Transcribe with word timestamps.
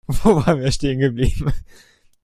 Wo 0.07 0.35
waren 0.35 0.59
wir 0.61 0.71
stehen 0.71 0.97
geblieben? 0.99 1.53